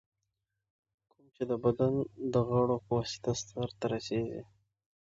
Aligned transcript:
کوم 1.09 1.25
چي 1.35 1.43
د 1.49 1.53
بدن 1.63 1.93
د 2.33 2.35
غړو 2.49 2.75
په 2.85 2.91
واسطه 2.97 3.31
سرته 3.47 3.85
رسېږي. 3.93 4.41